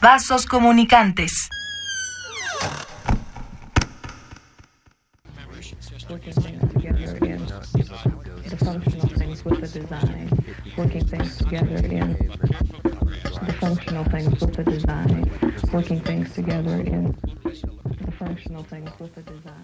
[0.00, 1.48] Vasos comunicantes.
[9.44, 10.28] with the design,
[10.76, 11.76] working things together
[13.46, 15.28] the functional things with the design,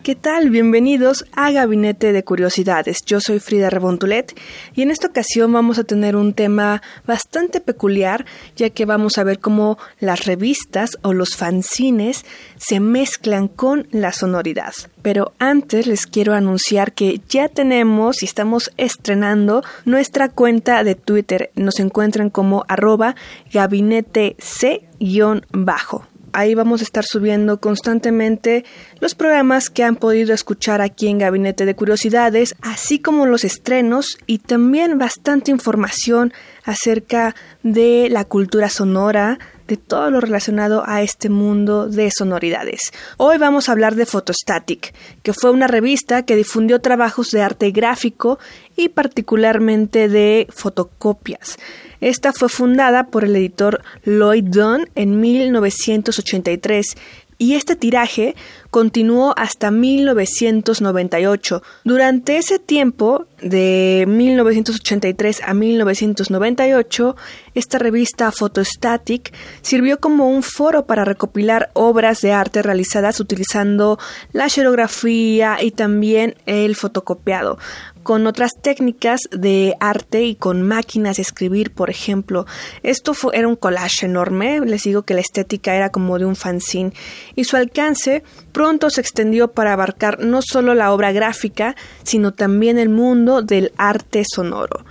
[0.02, 0.51] ¿Qué tal?
[0.51, 3.02] Bienvenidos a Gabinete de Curiosidades.
[3.07, 4.38] Yo soy Frida Rebontulet
[4.74, 9.24] y en esta ocasión vamos a tener un tema bastante peculiar ya que vamos a
[9.24, 14.74] ver cómo las revistas o los fanzines se mezclan con la sonoridad.
[15.01, 21.51] Pero antes les quiero anunciar que ya tenemos y estamos estrenando nuestra cuenta de Twitter.
[21.55, 23.16] Nos encuentran como arroba
[23.51, 26.07] gabinete C-bajo.
[26.37, 28.65] Ahí vamos a estar subiendo constantemente
[28.99, 34.18] los programas que han podido escuchar aquí en Gabinete de Curiosidades, así como los estrenos
[34.27, 36.32] y también bastante información
[36.65, 42.93] acerca de la cultura sonora, de todo lo relacionado a este mundo de sonoridades.
[43.16, 47.71] Hoy vamos a hablar de Photostatic, que fue una revista que difundió trabajos de arte
[47.71, 48.38] gráfico
[48.76, 51.59] y particularmente de fotocopias.
[52.01, 56.96] Esta fue fundada por el editor Lloyd Dunn en 1983
[57.38, 58.35] y este tiraje
[58.71, 61.63] continuó hasta 1998.
[61.85, 67.16] Durante ese tiempo, de 1983 a 1998,
[67.55, 73.99] esta revista Photostatic sirvió como un foro para recopilar obras de arte realizadas utilizando
[74.33, 77.59] la xerografía y también el fotocopiado
[78.04, 82.47] con otras técnicas de arte y con máquinas de escribir, por ejemplo.
[82.84, 86.37] Esto fue, era un collage enorme, les digo que la estética era como de un
[86.37, 86.92] fanzine
[87.34, 88.22] y su alcance
[88.53, 93.72] pronto se extendió para abarcar no solo la obra gráfica, sino también el mundo del
[93.76, 94.84] arte sonoro.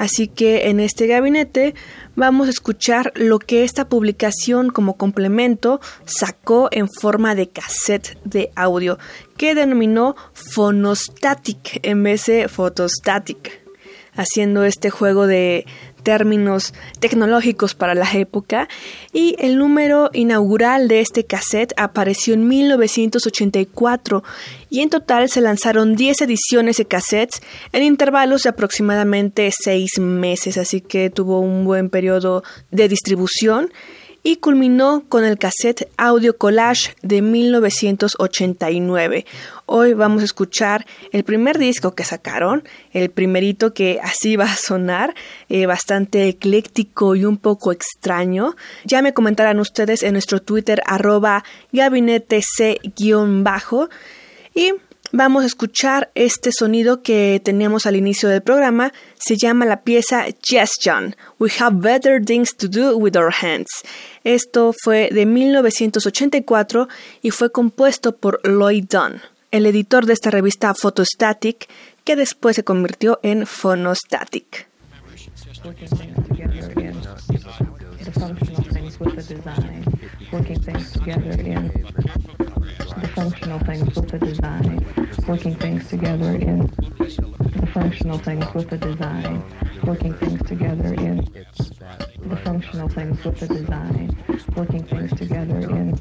[0.00, 1.74] Así que en este gabinete
[2.16, 8.50] vamos a escuchar lo que esta publicación como complemento sacó en forma de cassette de
[8.56, 8.98] audio,
[9.36, 13.62] que denominó Phonostatic en vez de Photostatic,
[14.14, 15.66] haciendo este juego de
[16.02, 18.68] términos tecnológicos para la época.
[19.12, 24.22] Y el número inaugural de este cassette apareció en 1984
[24.68, 30.56] y en total se lanzaron 10 ediciones de cassettes en intervalos de aproximadamente 6 meses,
[30.56, 33.70] así que tuvo un buen periodo de distribución
[34.22, 39.24] y culminó con el cassette Audio Collage de 1989.
[39.66, 44.56] Hoy vamos a escuchar el primer disco que sacaron, el primerito que así va a
[44.56, 45.14] sonar,
[45.48, 48.56] eh, bastante ecléctico y un poco extraño.
[48.84, 53.88] Ya me comentarán ustedes en nuestro Twitter arroba gabinete C-bajo
[54.54, 54.74] y
[55.12, 58.92] Vamos a escuchar este sonido que teníamos al inicio del programa.
[59.18, 61.16] Se llama la pieza Yes John.
[61.40, 63.66] We have better things to do with our hands.
[64.22, 66.88] Esto fue de 1984
[67.22, 71.68] y fue compuesto por Lloyd Dunn, el editor de esta revista Photostatic,
[72.04, 74.68] que después se convirtió en Phonostatic.
[83.00, 84.86] The functional things with the design,
[85.26, 86.60] working things together in
[86.98, 89.42] the functional things with the design,
[89.84, 91.18] working things together in
[92.24, 94.16] the functional things with the design,
[94.56, 95.98] working things together in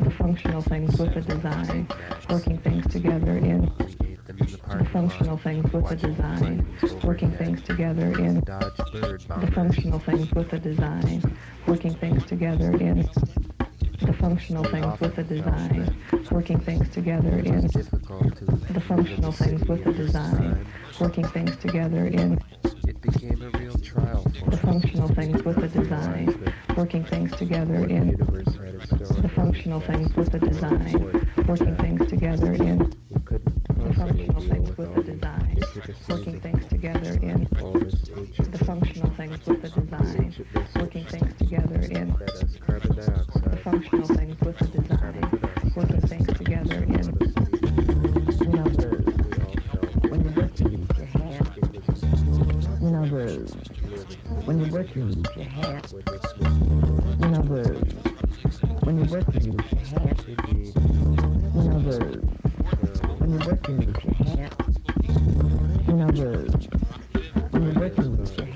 [0.00, 1.88] the functional things with the design,
[2.30, 3.70] working things together in
[4.78, 6.66] the functional things with the design,
[7.02, 11.22] working things together in the functional things with the design,
[11.66, 13.08] working things together in
[14.26, 15.96] functional things with the design,
[16.32, 20.66] working things together in the functional things with the design,
[20.98, 23.00] working things together in the functional things with the design, working things together in It
[23.00, 28.08] became a real trial for the functional things with the design, working things together in
[28.08, 32.78] universe had its the functional things with the design, working things together in
[33.84, 35.60] the functional things with the design,
[36.08, 40.34] working things together in all this ancient the functional things with the design,
[40.74, 42.16] working things together in
[54.96, 55.92] you hat.
[55.92, 57.64] You know the
[58.82, 60.24] when you're working you hat.
[60.26, 61.98] You know the
[63.18, 63.92] when you're working you
[64.24, 64.54] hat.
[65.86, 66.68] You know the
[67.50, 68.55] when you're working you lose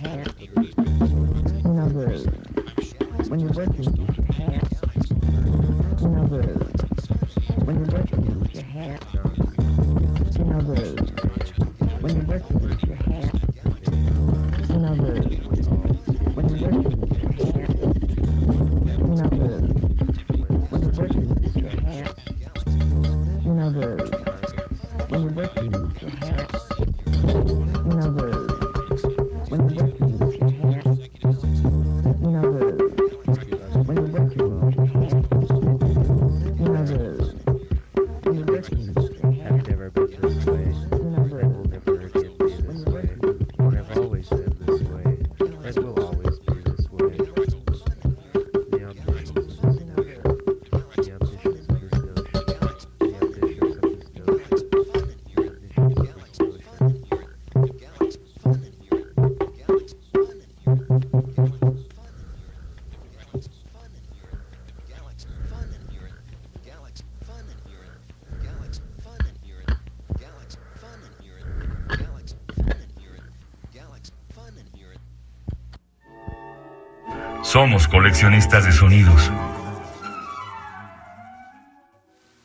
[77.61, 79.31] Somos coleccionistas de sonidos.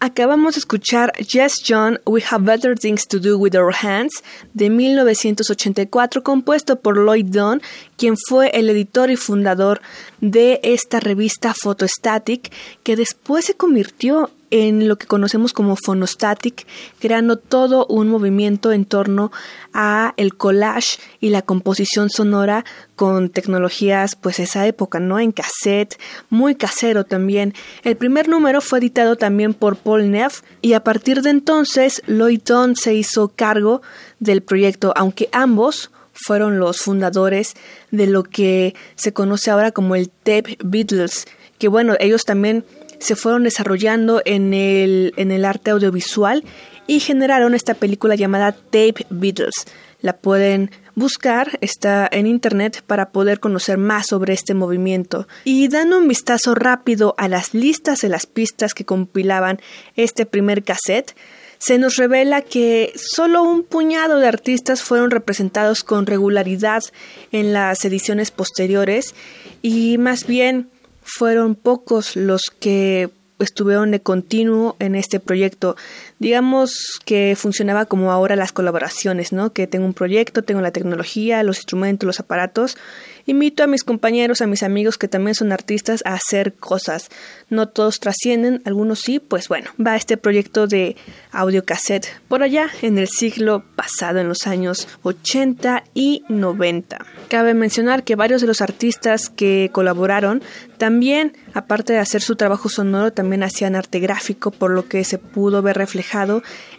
[0.01, 4.11] Acabamos de escuchar Yes John, We Have Better Things to Do with Our Hands
[4.53, 7.61] de 1984 compuesto por Lloyd Dunn,
[7.95, 9.79] quien fue el editor y fundador
[10.19, 12.51] de esta revista Photostatic
[12.83, 16.65] que después se convirtió en lo que conocemos como Phonostatic,
[16.99, 19.33] creando todo un movimiento en torno
[19.73, 22.63] a el collage y la composición sonora
[22.95, 25.19] con tecnologías pues esa época, ¿no?
[25.19, 25.99] En cassette,
[26.29, 27.53] muy casero también.
[27.83, 32.43] El primer número fue editado también por Paul Neff y a partir de entonces Lloyd
[32.45, 33.81] Dunn se hizo cargo
[34.21, 37.55] del proyecto, aunque ambos fueron los fundadores
[37.91, 41.25] de lo que se conoce ahora como el Tape Beatles,
[41.57, 42.63] que bueno, ellos también
[42.99, 46.43] se fueron desarrollando en el, en el arte audiovisual
[46.87, 49.65] y generaron esta película llamada Tape Beatles.
[50.01, 55.27] La pueden buscar, está en internet para poder conocer más sobre este movimiento.
[55.43, 59.59] Y dando un vistazo rápido a las listas de las pistas que compilaban
[59.95, 61.15] este primer cassette,
[61.57, 66.83] se nos revela que solo un puñado de artistas fueron representados con regularidad
[67.31, 69.15] en las ediciones posteriores
[69.61, 70.69] y más bien
[71.05, 73.09] fueron pocos los que
[73.39, 75.75] estuvieron de continuo en este proyecto.
[76.17, 79.51] Digamos que funcionaba como ahora las colaboraciones, ¿no?
[79.51, 82.77] Que tengo un proyecto, tengo la tecnología, los instrumentos, los aparatos.
[83.25, 87.09] Invito a mis compañeros, a mis amigos que también son artistas a hacer cosas.
[87.49, 90.95] No todos trascienden, algunos sí, pues bueno, va este proyecto de
[91.31, 96.97] audiocassette por allá en el siglo pasado, en los años 80 y 90.
[97.27, 100.43] Cabe mencionar que varios de los artistas que colaboraron
[100.77, 105.17] también, aparte de hacer su trabajo sonoro, también hacían arte gráfico, por lo que se
[105.17, 106.04] pudo ver reflejado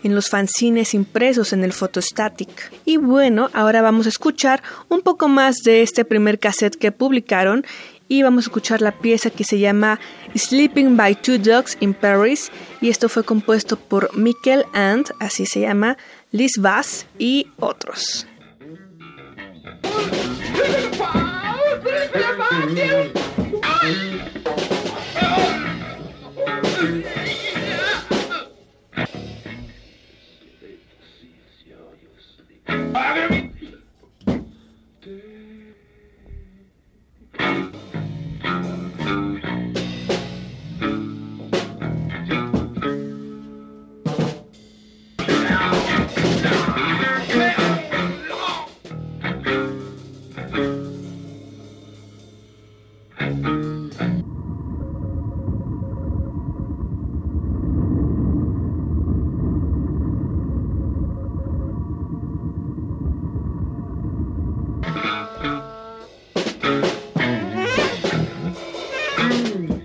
[0.02, 2.70] en los fanzines impresos en el Photostatic.
[2.84, 7.64] Y bueno, ahora vamos a escuchar un poco más de este primer cassette que publicaron
[8.08, 9.98] y vamos a escuchar la pieza que se llama
[10.34, 15.60] Sleeping by Two Dogs in Paris y esto fue compuesto por Mikel and, así se
[15.60, 15.96] llama,
[16.30, 18.26] Liz Bass y otros.
[69.28, 69.75] Bye.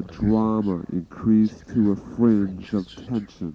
[0.00, 3.54] Drama increased to a fringe of tension.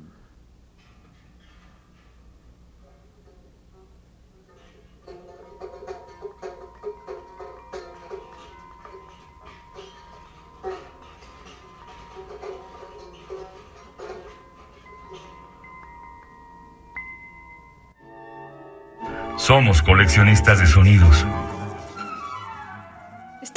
[19.38, 21.26] Somos coleccionistas de sonidos.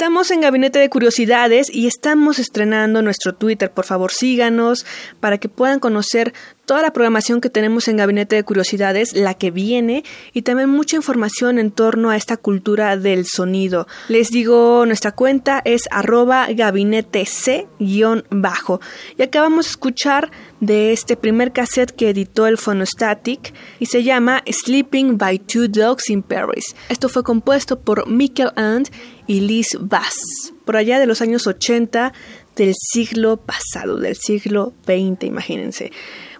[0.01, 3.71] Estamos en Gabinete de Curiosidades y estamos estrenando nuestro Twitter.
[3.71, 4.83] Por favor, síganos
[5.19, 6.33] para que puedan conocer
[6.65, 10.03] toda la programación que tenemos en Gabinete de Curiosidades, la que viene
[10.33, 13.87] y también mucha información en torno a esta cultura del sonido.
[14.07, 18.81] Les digo, nuestra cuenta es arroba gabinete C-bajo.
[19.19, 20.31] Y acabamos de escuchar
[20.61, 26.09] de este primer cassette que editó el Phonostatic y se llama Sleeping by Two Dogs
[26.09, 26.73] in Paris.
[26.89, 28.89] Esto fue compuesto por Michael And
[29.31, 29.77] y Liz
[30.65, 32.11] por allá de los años 80
[32.57, 35.93] del siglo pasado, del siglo XX, imagínense.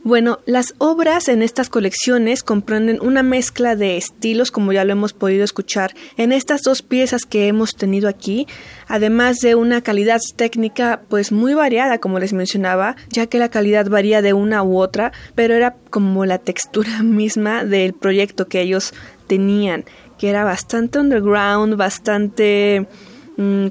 [0.04, 5.14] Bueno, las obras en estas colecciones comprenden una mezcla de estilos, como ya lo hemos
[5.14, 8.48] podido escuchar en estas dos piezas que hemos tenido aquí,
[8.88, 13.90] además de una calidad técnica pues muy variada, como les mencionaba, ya que la calidad
[13.90, 18.96] varía de una u otra, pero era como la textura misma del proyecto que ellos
[19.28, 19.86] tenían,
[20.18, 22.88] que era bastante underground, bastante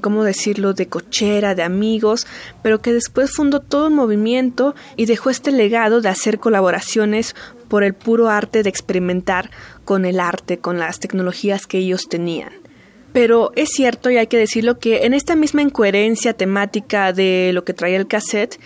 [0.01, 2.27] ¿cómo decirlo?, de cochera, de amigos,
[2.61, 7.35] pero que después fundó todo un movimiento y dejó este legado de hacer colaboraciones
[7.67, 9.49] por el puro arte de experimentar
[9.85, 12.60] con el arte, con las tecnologías que ellos tenían.
[13.13, 17.65] Pero es cierto, y hay que decirlo, que en esta misma incoherencia temática de lo
[17.65, 18.59] que traía el cassette,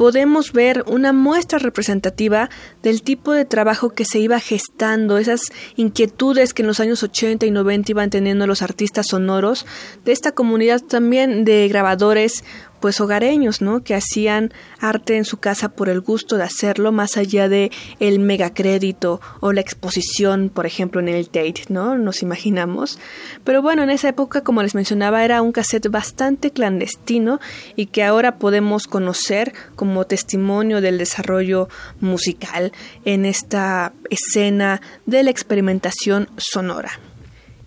[0.00, 2.48] podemos ver una muestra representativa
[2.82, 5.42] del tipo de trabajo que se iba gestando, esas
[5.76, 9.66] inquietudes que en los años 80 y 90 iban teniendo los artistas sonoros,
[10.06, 12.44] de esta comunidad también de grabadores
[12.80, 13.82] pues hogareños, ¿no?
[13.82, 18.18] Que hacían arte en su casa por el gusto de hacerlo, más allá de el
[18.18, 21.96] megacrédito o la exposición, por ejemplo, en el Tate, ¿no?
[21.96, 22.98] Nos imaginamos.
[23.44, 27.40] Pero bueno, en esa época, como les mencionaba, era un cassette bastante clandestino
[27.76, 31.68] y que ahora podemos conocer como testimonio del desarrollo
[32.00, 32.72] musical
[33.04, 37.09] en esta escena de la experimentación sonora.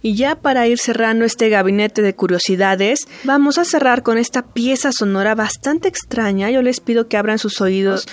[0.06, 4.92] Y ya para ir cerrando este gabinete de curiosidades, vamos a cerrar con esta pieza
[4.92, 6.52] sonora bastante extraña.
[6.52, 8.06] Yo les pido que abran sus oídos,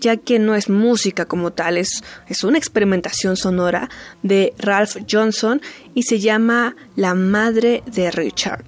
[0.00, 3.88] ya que no es música como tal, es, es una experimentación sonora
[4.24, 5.62] de Ralph Johnson
[5.94, 8.64] y se llama La Madre de Richard.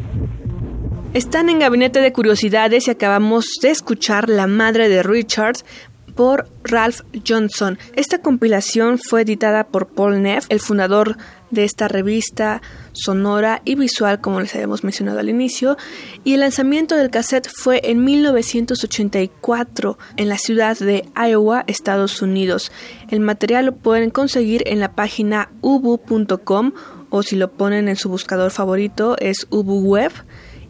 [1.14, 5.56] Están en Gabinete de Curiosidades y acabamos de escuchar La Madre de Richard
[6.16, 7.78] por Ralph Johnson.
[7.94, 11.16] Esta compilación fue editada por Paul Neff, el fundador
[11.50, 12.60] de esta revista
[12.92, 15.76] sonora y visual, como les habíamos mencionado al inicio,
[16.24, 22.72] y el lanzamiento del cassette fue en 1984 en la ciudad de Iowa, Estados Unidos.
[23.10, 26.72] El material lo pueden conseguir en la página ubu.com
[27.10, 30.12] o si lo ponen en su buscador favorito es ubuweb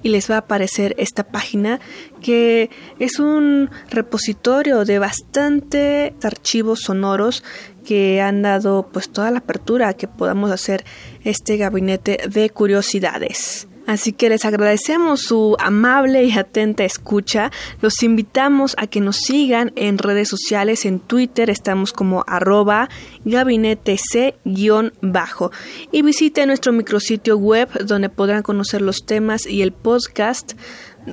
[0.02, 1.80] y les va a aparecer esta página
[2.22, 7.44] que es un repositorio de bastantes archivos sonoros
[7.84, 10.84] que han dado pues toda la apertura a que podamos hacer
[11.24, 13.68] este gabinete de curiosidades.
[13.86, 17.50] Así que les agradecemos su amable y atenta escucha.
[17.80, 20.84] Los invitamos a que nos sigan en redes sociales.
[20.84, 22.88] En Twitter estamos como arroba
[23.24, 25.52] gabinete C-bajo.
[25.92, 30.54] Y visite nuestro micrositio web donde podrán conocer los temas y el podcast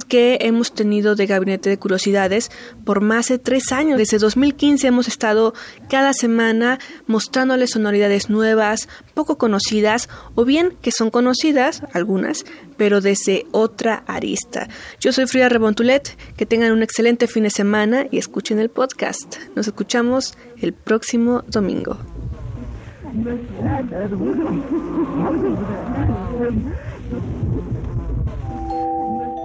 [0.07, 2.51] que hemos tenido de Gabinete de Curiosidades
[2.83, 3.97] por más de tres años.
[3.97, 5.53] Desde 2015 hemos estado
[5.89, 12.45] cada semana mostrándoles sonoridades nuevas, poco conocidas, o bien que son conocidas, algunas,
[12.77, 14.67] pero desde otra arista.
[14.99, 19.37] Yo soy Frida Rebontulet, que tengan un excelente fin de semana y escuchen el podcast.
[19.55, 21.97] Nos escuchamos el próximo domingo.